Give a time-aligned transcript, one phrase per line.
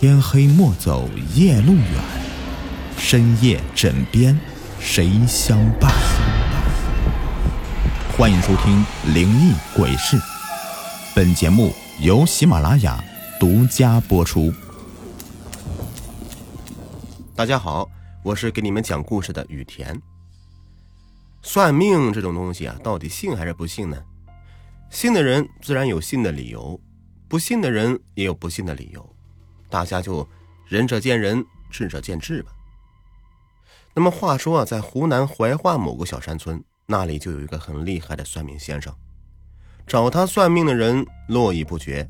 [0.00, 1.84] 天黑莫走夜路远，
[2.96, 4.34] 深夜枕边
[4.80, 5.92] 谁相伴？
[8.16, 8.82] 欢迎收听
[9.12, 10.16] 《灵异鬼事》，
[11.14, 13.04] 本节目由喜马拉雅
[13.38, 14.50] 独家播出。
[17.36, 17.86] 大家好，
[18.22, 20.00] 我是给你们讲故事的雨田。
[21.42, 23.98] 算命这种东西啊，到底信还是不信呢？
[24.88, 26.80] 信的人自然有信的理由，
[27.28, 29.06] 不信的人也有不信的理由。
[29.70, 30.26] 大家就
[30.66, 32.50] 仁者见仁，智者见智吧。
[33.94, 38.94] 那么话说啊，在湖南怀化某个小山村，那里就有一个很厉害的算命先生，
[39.86, 42.08] 找他算命的人络绎不绝。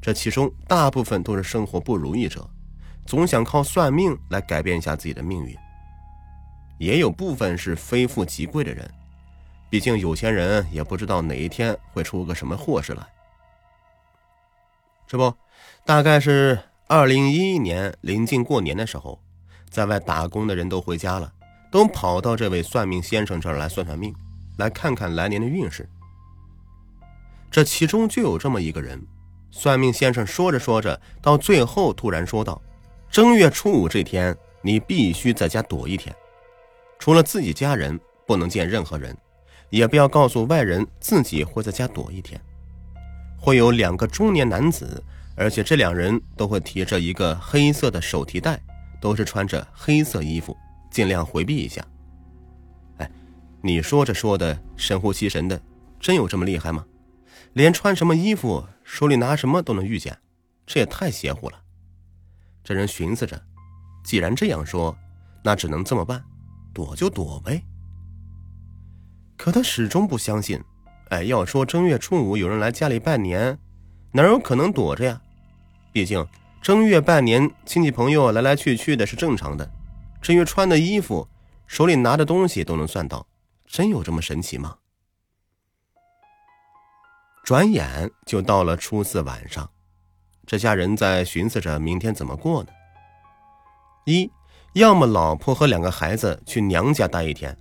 [0.00, 2.48] 这其中大部分都是生活不如意者，
[3.04, 5.56] 总想靠算命来改变一下自己的命运。
[6.78, 8.88] 也有部分是非富即贵的人，
[9.68, 13.04] 毕竟有钱人也不知道哪一天会出个什么祸事来。
[15.06, 15.34] 这不，
[15.84, 16.58] 大概是
[16.90, 19.20] 二零一一年临近过年的时候，
[19.68, 21.30] 在外打工的人都回家了，
[21.70, 24.14] 都跑到这位算命先生这儿来算算命，
[24.56, 25.86] 来看看来年的运势。
[27.50, 28.98] 这其中就有这么一个人，
[29.50, 32.58] 算命先生说着说着，到最后突然说道
[33.12, 36.16] ：“正月初五这天，你必须在家躲一天，
[36.98, 39.14] 除了自己家人，不能见任何人，
[39.68, 42.40] 也不要告诉外人自己会在家躲一天。”
[43.40, 45.04] 会有两个中年男子，
[45.38, 48.60] 而且这两人都会提着一个黑色的手提袋，
[49.00, 50.56] 都是穿着黑色衣服，
[50.90, 51.80] 尽量回避一下。
[52.96, 53.08] 哎，
[53.62, 55.60] 你说着说的神乎其神的，
[56.00, 56.84] 真有这么厉害吗？
[57.52, 60.18] 连穿什么衣服、手里拿什么都能遇见，
[60.66, 61.60] 这也太邪乎了。
[62.64, 63.40] 这人寻思着，
[64.04, 64.96] 既然这样说，
[65.44, 66.22] 那只能这么办，
[66.74, 67.62] 躲就躲呗。
[69.36, 70.60] 可他始终不相信。
[71.10, 73.56] 哎，要说正月初五有人来家里拜年，
[74.12, 75.22] 哪有可能躲着呀？
[75.92, 76.26] 毕竟
[76.60, 79.68] 正月拜年，亲戚朋友来来去去的是正常的。
[80.20, 81.26] 至于穿的衣服、
[81.66, 83.26] 手里拿的东西都能算到，
[83.66, 84.76] 真有这么神奇吗？
[87.44, 89.68] 转眼就到了初四晚上，
[90.46, 92.68] 这家人在寻思着明天怎么过呢？
[94.04, 94.30] 一，
[94.74, 97.56] 要么老婆和两个孩子去娘家待一天，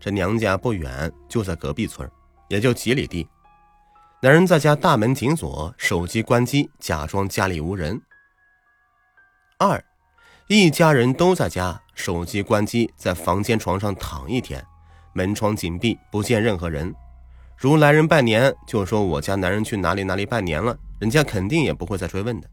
[0.00, 2.10] 这娘家不远，就在隔壁村
[2.48, 3.28] 也就几里地，
[4.24, 8.00] 男人在家大门紧锁，手机关机，假装家里无人。
[9.58, 9.84] 二，
[10.46, 14.64] 一家人都在家，手机关机，在房间床上躺一天，
[15.12, 16.94] 门窗紧闭，不见任何人。
[17.56, 22.48] 如来人拜年，就说我家男人去哪里哪里拜年了，人家肯定也不会再追问的。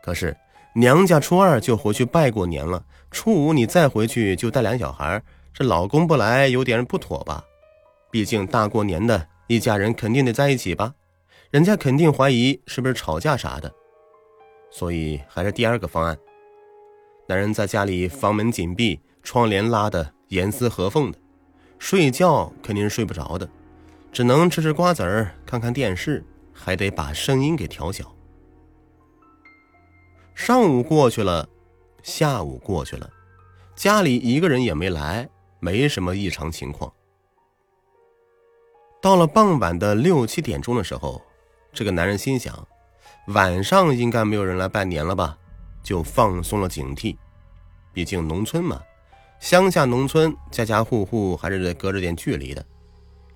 [0.00, 0.36] 可是
[0.76, 5.20] 娘家初二就回去拜过年了，初五你再回去就带俩小孩，
[5.52, 7.42] 这老公不来有点不妥吧？
[8.12, 10.94] 毕竟大过年的一家人肯定得在一起吧，
[11.50, 13.72] 人家肯定怀疑是不是吵架啥的，
[14.70, 16.18] 所以还是第二个方案。
[17.28, 21.18] 男人在家里房门紧闭，窗帘拉的严丝合缝的，
[21.78, 23.48] 睡觉肯定是睡不着的，
[24.10, 28.12] 只能吃吃瓜子儿，看看电视，还得把声音给调小。
[30.34, 31.48] 上午过去了，
[32.02, 33.08] 下午过去了，
[33.76, 35.28] 家里一个人也没来，
[35.60, 36.92] 没什么异常情况。
[39.04, 41.20] 到了傍晚的六七点钟的时候，
[41.74, 42.66] 这个男人心想，
[43.26, 45.36] 晚上应该没有人来拜年了吧，
[45.82, 47.14] 就放松了警惕。
[47.92, 48.80] 毕竟农村嘛，
[49.38, 52.64] 乡下农村家家户户还是得隔着点距离的，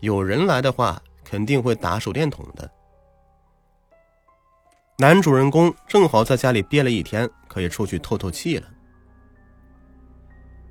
[0.01, 2.71] 有人来的话肯定会打手电筒的。
[4.97, 8.67] 男主人公正好在家里憋了一天，可以出去透透气了。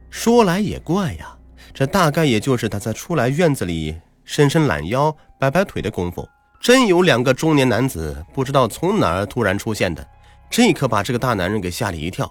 [0.10, 1.38] 说来也怪呀，
[1.72, 3.96] 这大概也就是他在出来院子里。
[4.28, 6.28] 伸伸懒腰，摆摆腿的功夫，
[6.60, 10.06] 真有两个中年男子不知道从哪儿突然出现的，
[10.50, 12.30] 这可把这个大男人给吓了一跳。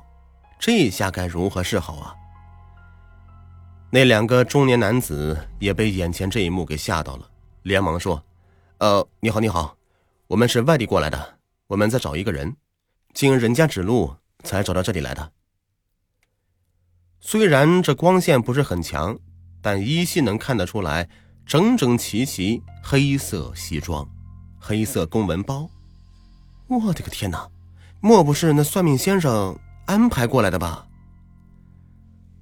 [0.58, 2.14] 这下该如何是好啊？
[3.90, 7.26] 那两个中年男子也被眼前这一幕给吓到了，
[7.62, 8.22] 连忙说
[8.78, 9.74] ：“呃，你好，你好，
[10.26, 12.54] 我们是外地过来的，我们在找一个人，
[13.14, 15.32] 经人家指路才找到这里来的。
[17.20, 19.18] 虽然这光线不是很强，
[19.62, 21.08] 但依稀能看得出来。”
[21.46, 24.04] 整整齐齐，黑色西装，
[24.58, 25.70] 黑色公文包。
[26.66, 27.48] 我的个天哪！
[28.00, 29.56] 莫不是那算命先生
[29.86, 30.84] 安排过来的吧？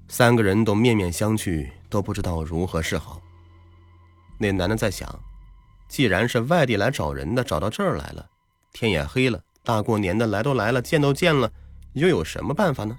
[0.09, 3.21] 三个人都面面相觑，都不知道如何是好。
[4.39, 5.06] 那男的在想：
[5.87, 8.27] 既然是外地来找人的，找到这儿来了，
[8.73, 11.53] 天也黑了，大过年的来都来了，见都见了，
[11.93, 12.97] 又有什么办法呢？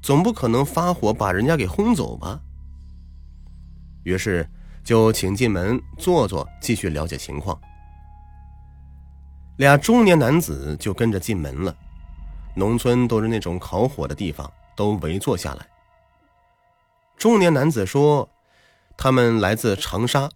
[0.00, 2.40] 总不可能发火把人家给轰走吧？
[4.04, 4.48] 于是。
[4.84, 7.58] 就请进门坐坐，继续了解情况。
[9.56, 11.74] 俩中年男子就跟着进门了。
[12.56, 15.66] 农村都是那种烤火的地方，都围坐下来。
[17.16, 18.28] 中年男子说
[18.96, 20.28] ：“他们来自长沙，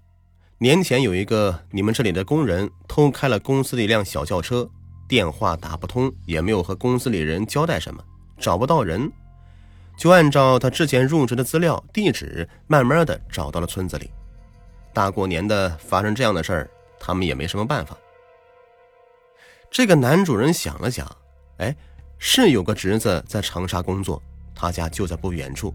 [0.58, 4.68] 年前有一个你们这里的工人偷开了公司的一辆小轿车，
[5.06, 8.02] 电话打不通，也没有和公司里人交代什么，
[8.38, 9.12] 找不到人，
[9.96, 14.10] 就按照他之前入职的资料、地址，慢慢的找到了村子里。
[14.92, 17.96] 大过年的发生这样的事儿，他们也没什么办法。”
[19.70, 21.06] 这个男主人想了想，
[21.58, 21.76] 哎，
[22.18, 24.22] 是有个侄子在长沙工作，
[24.54, 25.74] 他家就在不远处。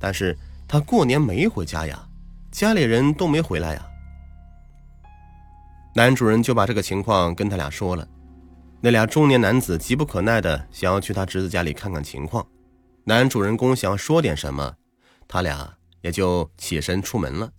[0.00, 0.36] 但是
[0.66, 2.08] 他过年没回家呀，
[2.50, 3.86] 家里人都没回来呀。
[5.94, 8.08] 男主人就把这个情况跟他俩说了，
[8.80, 12.44] 那俩中年男子急不可耐的想要去他侄子家里看看情况。
[13.04, 14.74] 男主人公想要说点什么，
[15.28, 15.70] 他俩
[16.00, 17.52] 也就起身出门了。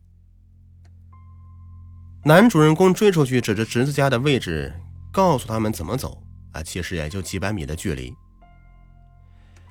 [2.25, 4.73] 男主人公追出去，指着侄子家的位置，
[5.11, 6.23] 告诉他们怎么走。
[6.53, 8.13] 啊，其实也就几百米的距离。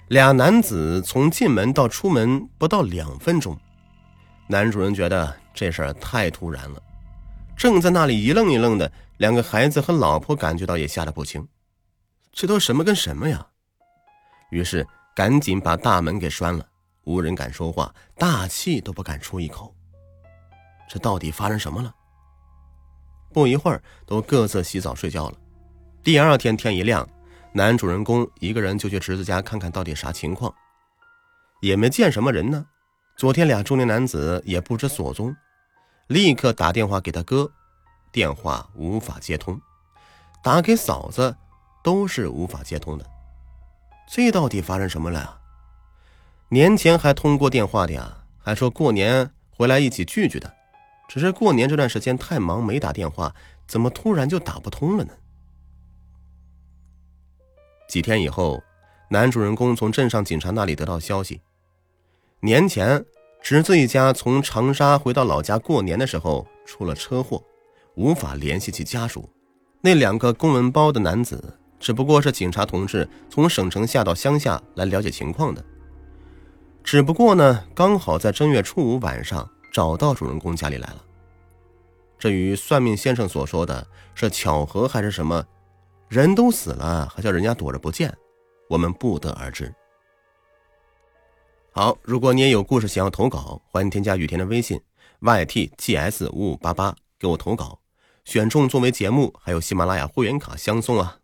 [0.09, 3.59] 俩男子从进门到出门不到两分钟，
[4.49, 6.83] 男主人觉得这事儿太突然了，
[7.57, 11.47] 正在那里一愣一愣的，两个孩子和老婆感觉到也吓得不轻，
[12.33, 13.47] 这都什么跟什么呀？
[14.51, 16.67] 于是赶紧把大门给拴了，
[17.05, 19.75] 无人敢说话，大气都不敢出一口。
[20.87, 21.95] 这到底发生什么了？
[23.33, 25.39] 不一会儿，都各自洗澡睡觉了。
[26.03, 27.09] 第二天天一亮。
[27.55, 30.55] 男主人公一个人就去侄子家看看到底啥情况，
[31.61, 32.65] 也没见什么人呢。
[33.15, 35.37] 昨天俩中年男子也不知所踪，
[36.07, 37.53] 立刻打电话给他哥，
[38.11, 39.55] 电话无法接通；
[40.43, 41.37] 打给嫂子，
[41.85, 43.05] 都是无法接通的。
[44.11, 45.37] 这到底发生什么了呀？
[46.49, 50.51] 年前还通过电话的呀，还说过年回来一起聚聚的，
[51.13, 53.35] 只是过年这段时间太忙没打电话，
[53.69, 55.13] 怎么突然就打不通了呢？
[57.87, 58.63] 几天以后，
[59.11, 61.43] 男主人公从镇上警察那里得到消息，
[62.41, 63.05] 年前
[63.43, 67.45] 侄子一家从长沙回到老家过年的时候出了车祸，
[67.95, 69.29] 无法联系其家属。
[69.83, 75.63] 那两个公文包的男子只不过是警察同志从省城下到乡下来了解情况的，
[76.83, 81.05] 只不过呢，刚好在正月初五晚上找到主人公家里来了。
[82.19, 83.85] 至于算命先生所说的
[84.15, 85.45] 是巧合还是什么？
[86.09, 88.15] 人都死了，还叫人家躲着不见，
[88.69, 89.75] 我们不得而知。
[91.73, 94.79] 好，如果你也有故事想要投稿，欢迎添加雨田的微信
[95.23, 97.81] ytgs 五五八八给我投稿，
[98.25, 101.17] 选中作为节目，还有喜马拉雅会员卡相送啊。